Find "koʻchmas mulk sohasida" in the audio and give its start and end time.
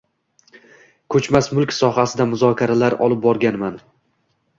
1.15-2.27